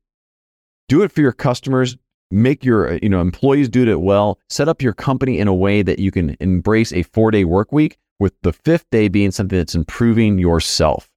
Do 0.87 1.01
it 1.03 1.11
for 1.11 1.21
your 1.21 1.31
customers. 1.31 1.97
Make 2.29 2.63
your 2.63 2.93
uh, 2.93 2.99
you 3.01 3.09
know 3.09 3.21
employees 3.21 3.69
do 3.69 3.87
it 3.87 4.01
well. 4.01 4.39
Set 4.49 4.67
up 4.67 4.81
your 4.81 4.93
company 4.93 5.39
in 5.39 5.47
a 5.47 5.53
way 5.53 5.81
that 5.81 5.99
you 5.99 6.11
can 6.11 6.35
embrace 6.39 6.91
a 6.91 7.03
four 7.03 7.31
day 7.31 7.45
work 7.45 7.71
week, 7.71 7.97
with 8.19 8.33
the 8.41 8.53
fifth 8.53 8.85
day 8.91 9.07
being 9.07 9.31
something 9.31 9.57
that's 9.57 9.75
improving 9.75 10.37
yourself. 10.37 11.09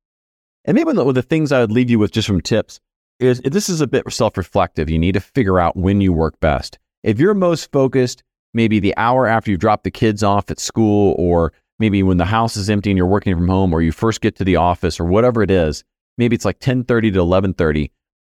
And 0.64 0.74
maybe 0.74 0.92
one 0.92 0.98
of 0.98 1.14
the 1.14 1.22
things 1.22 1.52
I 1.52 1.60
would 1.60 1.72
leave 1.72 1.90
you 1.90 1.98
with 1.98 2.12
just 2.12 2.28
from 2.28 2.40
tips 2.40 2.80
is 3.20 3.40
this 3.40 3.68
is 3.68 3.80
a 3.80 3.86
bit 3.86 4.10
self-reflective. 4.10 4.90
You 4.90 4.98
need 4.98 5.12
to 5.12 5.20
figure 5.20 5.60
out 5.60 5.76
when 5.76 6.00
you 6.00 6.12
work 6.12 6.40
best. 6.40 6.78
If 7.02 7.18
you're 7.18 7.34
most 7.34 7.70
focused, 7.72 8.22
maybe 8.54 8.80
the 8.80 8.96
hour 8.96 9.26
after 9.26 9.50
you 9.50 9.56
drop 9.56 9.84
the 9.84 9.90
kids 9.90 10.22
off 10.22 10.50
at 10.50 10.58
school, 10.58 11.14
or 11.18 11.52
maybe 11.78 12.02
when 12.02 12.16
the 12.16 12.24
house 12.24 12.56
is 12.56 12.68
empty 12.68 12.90
and 12.90 12.96
you're 12.98 13.06
working 13.06 13.34
from 13.34 13.48
home, 13.48 13.72
or 13.72 13.82
you 13.82 13.92
first 13.92 14.20
get 14.20 14.36
to 14.36 14.44
the 14.44 14.56
office, 14.56 14.98
or 14.98 15.04
whatever 15.04 15.42
it 15.42 15.50
is, 15.50 15.84
maybe 16.18 16.34
it's 16.34 16.44
like 16.44 16.58
10:30 16.58 17.12
to 17.12 17.20
11:30. 17.20 17.90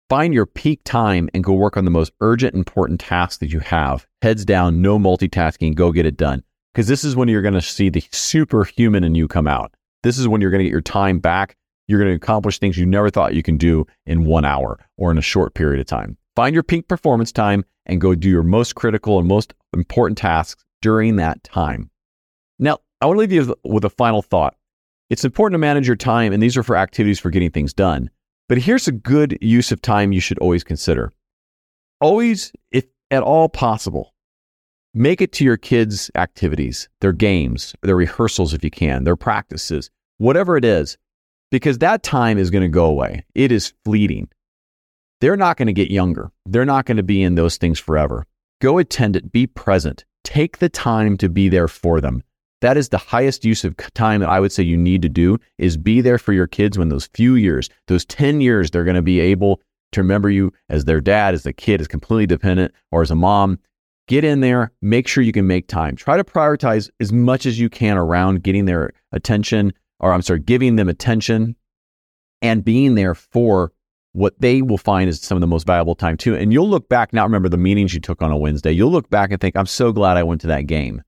Find 0.08 0.32
your 0.32 0.46
peak 0.46 0.80
time 0.84 1.28
and 1.34 1.44
go 1.44 1.52
work 1.52 1.76
on 1.76 1.84
the 1.84 1.90
most 1.90 2.12
urgent, 2.20 2.54
important 2.54 2.98
tasks 2.98 3.36
that 3.38 3.52
you 3.52 3.60
have. 3.60 4.06
Heads 4.22 4.44
down, 4.44 4.80
no 4.80 4.98
multitasking, 4.98 5.74
go 5.74 5.92
get 5.92 6.06
it 6.06 6.16
done. 6.16 6.42
because 6.78 6.86
this 6.86 7.02
is 7.02 7.16
when 7.16 7.26
you're 7.26 7.42
going 7.42 7.54
to 7.54 7.60
see 7.60 7.88
the 7.88 8.04
superhuman 8.12 9.02
in 9.02 9.16
you 9.16 9.26
come 9.26 9.48
out. 9.48 9.74
This 10.04 10.16
is 10.16 10.28
when 10.28 10.40
you're 10.40 10.52
going 10.52 10.60
to 10.60 10.64
get 10.64 10.70
your 10.70 10.80
time 10.80 11.18
back. 11.18 11.56
You're 11.88 11.98
going 11.98 12.10
to 12.10 12.16
accomplish 12.16 12.58
things 12.58 12.76
you 12.76 12.86
never 12.86 13.10
thought 13.10 13.34
you 13.34 13.42
can 13.42 13.56
do 13.56 13.86
in 14.06 14.24
one 14.24 14.44
hour 14.44 14.78
or 14.96 15.10
in 15.10 15.18
a 15.18 15.22
short 15.22 15.54
period 15.54 15.80
of 15.80 15.86
time. 15.86 16.16
Find 16.36 16.54
your 16.54 16.62
peak 16.62 16.86
performance 16.86 17.32
time 17.32 17.64
and 17.86 18.00
go 18.00 18.14
do 18.14 18.28
your 18.28 18.42
most 18.42 18.74
critical 18.74 19.18
and 19.18 19.26
most 19.26 19.54
important 19.72 20.18
tasks 20.18 20.64
during 20.82 21.16
that 21.16 21.42
time. 21.42 21.90
Now, 22.58 22.78
I 23.00 23.06
want 23.06 23.16
to 23.16 23.20
leave 23.20 23.32
you 23.32 23.56
with 23.64 23.84
a 23.84 23.90
final 23.90 24.22
thought. 24.22 24.54
It's 25.10 25.24
important 25.24 25.54
to 25.54 25.58
manage 25.58 25.86
your 25.86 25.96
time, 25.96 26.32
and 26.32 26.42
these 26.42 26.56
are 26.56 26.62
for 26.62 26.76
activities 26.76 27.18
for 27.18 27.30
getting 27.30 27.50
things 27.50 27.72
done. 27.72 28.10
But 28.48 28.58
here's 28.58 28.88
a 28.88 28.92
good 28.92 29.38
use 29.40 29.72
of 29.72 29.80
time 29.80 30.12
you 30.12 30.20
should 30.20 30.38
always 30.38 30.64
consider. 30.64 31.12
Always, 32.00 32.52
if 32.70 32.84
at 33.10 33.22
all 33.22 33.48
possible, 33.48 34.14
make 34.92 35.20
it 35.20 35.32
to 35.32 35.44
your 35.44 35.56
kids' 35.56 36.10
activities, 36.14 36.88
their 37.00 37.12
games, 37.12 37.74
their 37.82 37.96
rehearsals 37.96 38.52
if 38.52 38.62
you 38.62 38.70
can, 38.70 39.04
their 39.04 39.16
practices, 39.16 39.90
whatever 40.18 40.56
it 40.56 40.64
is, 40.64 40.98
because 41.50 41.78
that 41.78 42.02
time 42.02 42.38
is 42.38 42.50
going 42.50 42.62
to 42.62 42.68
go 42.68 42.86
away. 42.86 43.24
It 43.34 43.52
is 43.52 43.72
fleeting. 43.84 44.28
They're 45.20 45.36
not 45.36 45.56
going 45.56 45.66
to 45.66 45.72
get 45.72 45.90
younger. 45.90 46.30
They're 46.46 46.64
not 46.64 46.86
going 46.86 46.96
to 46.96 47.02
be 47.02 47.22
in 47.22 47.34
those 47.34 47.56
things 47.56 47.78
forever. 47.78 48.24
Go 48.60 48.78
attend 48.78 49.16
it, 49.16 49.32
be 49.32 49.46
present, 49.46 50.04
take 50.24 50.58
the 50.58 50.68
time 50.68 51.16
to 51.18 51.28
be 51.28 51.48
there 51.48 51.68
for 51.68 52.00
them. 52.00 52.22
That 52.60 52.76
is 52.76 52.88
the 52.88 52.98
highest 52.98 53.44
use 53.44 53.64
of 53.64 53.76
time 53.94 54.20
that 54.20 54.28
I 54.28 54.40
would 54.40 54.50
say 54.50 54.64
you 54.64 54.76
need 54.76 55.02
to 55.02 55.08
do 55.08 55.38
is 55.58 55.76
be 55.76 56.00
there 56.00 56.18
for 56.18 56.32
your 56.32 56.48
kids 56.48 56.76
when 56.76 56.88
those 56.88 57.08
few 57.14 57.36
years, 57.36 57.70
those 57.86 58.04
10 58.04 58.40
years, 58.40 58.70
they're 58.70 58.84
going 58.84 58.96
to 58.96 59.02
be 59.02 59.20
able 59.20 59.60
to 59.92 60.02
remember 60.02 60.28
you 60.28 60.52
as 60.68 60.84
their 60.84 61.00
dad, 61.00 61.34
as 61.34 61.44
the 61.44 61.52
kid 61.52 61.80
is 61.80 61.88
completely 61.88 62.26
dependent, 62.26 62.74
or 62.90 63.02
as 63.02 63.10
a 63.10 63.14
mom. 63.14 63.58
Get 64.08 64.24
in 64.24 64.40
there, 64.40 64.72
make 64.82 65.06
sure 65.06 65.22
you 65.22 65.32
can 65.32 65.46
make 65.46 65.68
time. 65.68 65.94
Try 65.94 66.16
to 66.16 66.24
prioritize 66.24 66.90
as 66.98 67.12
much 67.12 67.46
as 67.46 67.60
you 67.60 67.68
can 67.68 67.96
around 67.96 68.42
getting 68.42 68.64
their 68.64 68.90
attention, 69.12 69.72
or 70.00 70.12
I'm 70.12 70.22
sorry, 70.22 70.40
giving 70.40 70.76
them 70.76 70.88
attention 70.88 71.56
and 72.42 72.64
being 72.64 72.94
there 72.94 73.14
for 73.14 73.72
what 74.12 74.34
they 74.40 74.62
will 74.62 74.78
find 74.78 75.08
is 75.08 75.20
some 75.20 75.36
of 75.36 75.40
the 75.40 75.46
most 75.46 75.66
valuable 75.66 75.94
time 75.94 76.16
too. 76.16 76.34
And 76.34 76.52
you'll 76.52 76.68
look 76.68 76.88
back, 76.88 77.12
now 77.12 77.24
remember 77.24 77.48
the 77.48 77.56
meetings 77.56 77.94
you 77.94 78.00
took 78.00 78.22
on 78.22 78.30
a 78.30 78.36
Wednesday, 78.36 78.72
you'll 78.72 78.90
look 78.90 79.08
back 79.10 79.30
and 79.30 79.40
think, 79.40 79.56
I'm 79.56 79.66
so 79.66 79.92
glad 79.92 80.16
I 80.16 80.22
went 80.22 80.40
to 80.42 80.46
that 80.48 80.66
game. 80.66 81.02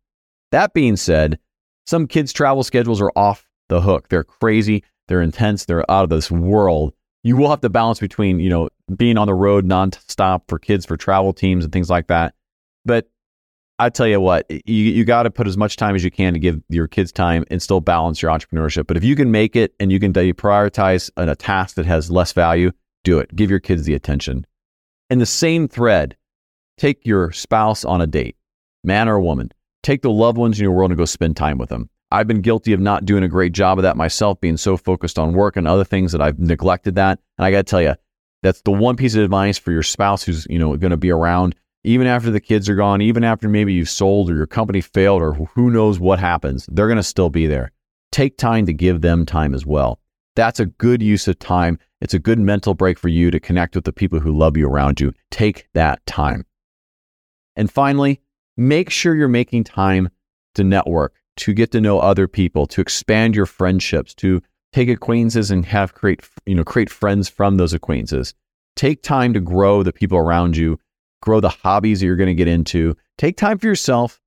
That 0.53 0.75
being 0.75 0.97
said, 0.97 1.39
some 1.87 2.07
kids' 2.07 2.33
travel 2.33 2.63
schedules 2.63 3.01
are 3.01 3.13
off 3.17 3.49
the 3.69 3.81
hook. 3.81 4.09
They're 4.09 4.25
crazy, 4.25 4.85
they're 5.09 5.23
intense, 5.23 5.65
they're 5.65 5.89
out 5.91 6.05
of 6.05 6.11
this 6.11 6.31
world. 6.31 6.95
You 7.23 7.37
will 7.37 7.51
have 7.51 7.61
to 7.61 7.69
balance 7.69 8.01
between, 8.01 8.41
you 8.41 8.49
know, 8.49 8.69
being 8.97 9.19
on 9.19 9.27
the 9.27 9.35
road 9.35 9.65
nonstop 9.65 10.43
for 10.49 10.59
kids 10.59 10.87
for 10.87 10.97
travel 10.97 11.33
teams 11.33 11.65
and 11.65 11.73
things 11.73 11.91
like 11.91 12.07
that. 12.09 12.35
But 12.85 13.09
I 13.81 13.89
tell 13.89 14.07
you 14.07 14.21
what, 14.21 14.45
you, 14.51 14.75
you 14.75 15.05
got 15.07 15.23
to 15.23 15.31
put 15.31 15.47
as 15.47 15.57
much 15.57 15.77
time 15.77 15.95
as 15.95 16.05
you 16.05 16.11
can 16.11 16.35
to 16.35 16.39
give 16.39 16.61
your 16.69 16.87
kids 16.87 17.13
time 17.13 17.47
and 17.51 17.63
still 17.63 17.81
balance 17.81 18.21
your 18.21 18.31
entrepreneurship. 18.31 18.87
But 18.87 18.99
if 18.99 19.05
you 19.05 19.17
can 19.17 19.31
make 19.31 19.57
it 19.57 19.75
and 19.81 19.91
you 19.91 19.99
can 19.99 20.13
prioritize 20.13 21.11
a 21.17 21.35
task 21.35 21.77
that 21.77 21.87
has 21.87 22.11
less 22.11 22.35
value, 22.35 22.73
do 23.05 23.19
it. 23.19 23.35
Give 23.35 23.49
your 23.49 23.59
kids 23.59 23.85
the 23.85 23.95
attention. 23.95 24.47
In 25.09 25.19
the 25.19 25.25
same 25.25 25.67
thread, 25.67 26.15
take 26.77 27.07
your 27.07 27.33
spouse 27.33 27.83
on 27.83 28.03
a 28.03 28.07
date, 28.07 28.37
man 28.85 29.09
or 29.09 29.19
woman. 29.19 29.51
Take 29.83 30.03
the 30.03 30.11
loved 30.11 30.37
ones 30.37 30.59
in 30.59 30.63
your 30.63 30.73
world 30.73 30.91
and 30.91 30.99
go 30.99 31.07
spend 31.07 31.39
time 31.39 31.57
with 31.57 31.71
them. 31.71 31.89
I've 32.11 32.27
been 32.27 32.43
guilty 32.43 32.75
of 32.75 32.81
not 32.81 33.07
doing 33.07 33.25
a 33.25 33.29
great 33.29 33.53
job 33.53 33.79
of 33.79 33.85
that 33.85 33.97
myself, 33.97 34.43
being 34.43 34.59
so 34.59 34.77
focused 34.77 35.19
on 35.19 35.33
work 35.33 35.57
and 35.57 35.67
other 35.67 35.85
things 35.85 36.13
that 36.13 36.21
I've 36.21 36.39
neglected 36.39 36.97
that. 36.97 37.19
And 37.39 37.47
I 37.47 37.51
got 37.51 37.59
to 37.59 37.63
tell 37.71 37.81
you, 37.81 37.95
that's 38.43 38.61
the 38.61 38.73
one 38.73 38.97
piece 38.97 39.15
of 39.15 39.23
advice 39.23 39.57
for 39.57 39.73
your 39.73 39.83
spouse 39.83 40.23
who's, 40.23 40.47
you 40.51 40.59
know, 40.59 40.77
going 40.77 40.91
to 40.91 40.99
be 40.99 41.11
around 41.11 41.55
even 41.85 42.07
after 42.07 42.31
the 42.31 42.41
kids 42.41 42.69
are 42.69 42.75
gone, 42.75 43.01
even 43.01 43.25
after 43.25 43.49
maybe 43.49 43.73
you've 43.73 43.89
sold 43.89 44.31
or 44.31 44.35
your 44.35 44.47
company 44.47 44.81
failed 44.81 45.23
or 45.23 45.33
who 45.33 45.71
knows 45.71 45.99
what 45.99 46.19
happens, 46.19 46.67
they're 46.71 46.89
going 46.89 46.97
to 46.97 47.03
still 47.03 47.31
be 47.31 47.47
there. 47.47 47.73
Take 48.13 48.37
time 48.37 48.67
to 48.67 48.73
give 48.73 49.01
them 49.01 49.25
time 49.25 49.55
as 49.55 49.65
well. 49.65 50.01
That's 50.37 50.61
a 50.61 50.67
good 50.67 51.03
use 51.03 51.27
of 51.29 51.39
time. 51.39 51.79
It's 52.01 52.15
a 52.15 52.19
good 52.19 52.39
mental 52.39 52.75
break 52.75 52.99
for 52.99 53.09
you 53.09 53.31
to 53.31 53.41
connect 53.41 53.75
with 53.75 53.85
the 53.85 53.93
people 53.93 54.21
who 54.21 54.37
love 54.37 54.57
you 54.57 54.69
around 54.69 55.01
you. 55.01 55.13
Take 55.31 55.67
that 55.75 56.05
time. 56.07 56.45
And 57.57 57.71
finally, 57.71 58.21
make 58.57 58.91
sure 58.91 59.15
you're 59.15 59.29
making 59.29 59.65
time 59.65 60.09
to 60.55 60.65
network, 60.65 61.15
to 61.37 61.53
get 61.53 61.73
to 61.73 61.81
know 61.81 61.99
other 61.99 62.29
people, 62.29 62.67
to 62.69 62.81
expand 62.81 63.35
your 63.35 63.47
friendships, 63.47 64.15
to 64.15 64.43
take 64.73 64.89
acquaintances 64.89 65.51
and 65.51 65.65
have 65.65 65.95
create, 65.95 66.23
you 66.47 66.55
know, 66.55 66.65
create 66.65 66.91
friends 66.91 67.29
from 67.29 67.57
those 67.57 67.73
acquaintances. 67.73 68.35
Take 68.77 69.03
time 69.03 69.35
to 69.35 69.41
grow 69.41 69.83
the 69.83 69.93
people 69.93 70.19
around 70.19 70.57
you, 70.57 70.79
grow 71.23 71.41
the 71.41 71.49
hobbies 71.49 72.01
that 72.01 72.07
you're 72.07 72.17
going 72.17 72.29
to 72.29 72.35
get 72.35 72.49
into. 72.49 72.97
Take 73.19 73.37
time 73.37 73.59
for 73.59 73.67
yourself 73.67 74.21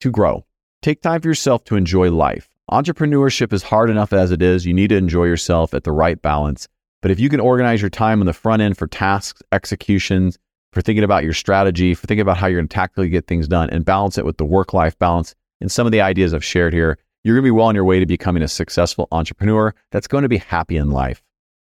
to 0.00 0.10
grow. 0.10 0.44
Take 0.82 1.02
time 1.02 1.20
for 1.20 1.28
yourself 1.28 1.64
to 1.64 1.76
enjoy 1.76 2.10
life. 2.10 2.48
Entrepreneurship 2.70 3.52
is 3.52 3.62
hard 3.62 3.90
enough 3.90 4.12
as 4.12 4.30
it 4.30 4.42
is. 4.42 4.66
You 4.66 4.74
need 4.74 4.88
to 4.88 4.96
enjoy 4.96 5.24
yourself 5.24 5.72
at 5.72 5.84
the 5.84 5.92
right 5.92 6.20
balance. 6.20 6.68
But 7.00 7.10
if 7.10 7.20
you 7.20 7.28
can 7.28 7.40
organize 7.40 7.80
your 7.80 7.90
time 7.90 8.20
on 8.20 8.26
the 8.26 8.32
front 8.32 8.62
end 8.62 8.76
for 8.76 8.86
tasks, 8.86 9.42
executions, 9.52 10.38
for 10.72 10.82
thinking 10.82 11.04
about 11.04 11.24
your 11.24 11.32
strategy, 11.32 11.94
for 11.94 12.06
thinking 12.06 12.22
about 12.22 12.36
how 12.36 12.48
you're 12.48 12.58
going 12.58 12.68
to 12.68 12.74
tactically 12.74 13.08
get 13.08 13.26
things 13.26 13.48
done 13.48 13.70
and 13.70 13.84
balance 13.84 14.18
it 14.18 14.24
with 14.24 14.36
the 14.36 14.44
work 14.44 14.74
life 14.74 14.98
balance 14.98 15.34
and 15.60 15.70
some 15.72 15.86
of 15.86 15.92
the 15.92 16.00
ideas 16.00 16.34
I've 16.34 16.44
shared 16.44 16.74
here, 16.74 16.98
you're 17.24 17.34
going 17.34 17.44
to 17.44 17.46
be 17.46 17.50
well 17.50 17.66
on 17.66 17.74
your 17.74 17.84
way 17.84 17.98
to 17.98 18.06
becoming 18.06 18.42
a 18.42 18.48
successful 18.48 19.08
entrepreneur 19.10 19.74
that's 19.90 20.06
going 20.06 20.22
to 20.22 20.28
be 20.28 20.38
happy 20.38 20.76
in 20.76 20.90
life. 20.90 21.22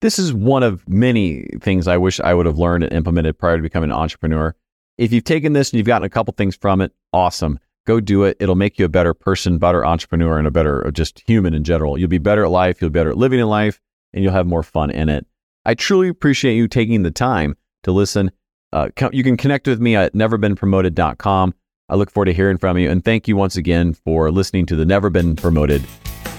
This 0.01 0.19
is 0.19 0.33
one 0.33 0.63
of 0.63 0.87
many 0.87 1.47
things 1.61 1.87
I 1.87 1.97
wish 1.97 2.19
I 2.19 2.33
would 2.33 2.45
have 2.45 2.57
learned 2.57 2.83
and 2.83 2.93
implemented 2.93 3.37
prior 3.37 3.57
to 3.57 3.63
becoming 3.63 3.91
an 3.91 3.95
entrepreneur. 3.95 4.55
If 4.97 5.11
you've 5.11 5.23
taken 5.23 5.53
this 5.53 5.71
and 5.71 5.77
you've 5.77 5.87
gotten 5.87 6.05
a 6.05 6.09
couple 6.09 6.33
things 6.37 6.55
from 6.55 6.81
it, 6.81 6.93
awesome. 7.11 7.59
Go 7.85 7.99
do 7.99 8.23
it. 8.23 8.37
It'll 8.39 8.55
make 8.55 8.79
you 8.79 8.85
a 8.85 8.89
better 8.89 9.13
person, 9.13 9.57
better 9.57 9.85
entrepreneur, 9.85 10.37
and 10.37 10.47
a 10.47 10.51
better 10.51 10.89
just 10.91 11.21
human 11.27 11.53
in 11.53 11.63
general. 11.63 11.97
You'll 11.97 12.09
be 12.09 12.17
better 12.17 12.43
at 12.43 12.51
life. 12.51 12.81
You'll 12.81 12.89
be 12.89 12.99
better 12.99 13.11
at 13.11 13.17
living 13.17 13.39
in 13.39 13.47
life, 13.47 13.79
and 14.13 14.23
you'll 14.23 14.33
have 14.33 14.47
more 14.47 14.63
fun 14.63 14.89
in 14.89 15.09
it. 15.09 15.25
I 15.65 15.75
truly 15.75 16.09
appreciate 16.09 16.55
you 16.55 16.67
taking 16.67 17.03
the 17.03 17.11
time 17.11 17.55
to 17.83 17.91
listen. 17.91 18.31
Uh, 18.73 18.89
you 19.11 19.23
can 19.23 19.37
connect 19.37 19.67
with 19.67 19.79
me 19.79 19.95
at 19.95 20.13
neverbeenpromoted.com. 20.13 21.53
I 21.87 21.95
look 21.95 22.09
forward 22.09 22.25
to 22.25 22.33
hearing 22.33 22.57
from 22.57 22.77
you. 22.77 22.89
And 22.89 23.03
thank 23.03 23.27
you 23.27 23.35
once 23.35 23.55
again 23.55 23.93
for 23.93 24.31
listening 24.31 24.65
to 24.67 24.75
the 24.75 24.85
Never 24.85 25.09
Been 25.09 25.35
Promoted 25.35 25.83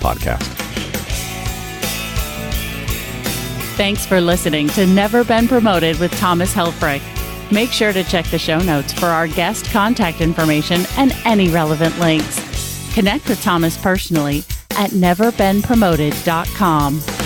podcast. 0.00 0.65
Thanks 3.76 4.06
for 4.06 4.23
listening 4.23 4.68
to 4.68 4.87
Never 4.87 5.23
Been 5.23 5.47
Promoted 5.47 6.00
with 6.00 6.11
Thomas 6.18 6.54
Helfrich. 6.54 7.02
Make 7.52 7.71
sure 7.71 7.92
to 7.92 8.02
check 8.04 8.25
the 8.28 8.38
show 8.38 8.59
notes 8.59 8.95
for 8.95 9.04
our 9.04 9.28
guest 9.28 9.71
contact 9.71 10.23
information 10.23 10.80
and 10.97 11.12
any 11.26 11.50
relevant 11.50 11.99
links. 11.99 12.40
Connect 12.95 13.28
with 13.28 13.42
Thomas 13.42 13.76
personally 13.76 14.38
at 14.71 14.92
neverbeenpromoted.com. 14.92 17.25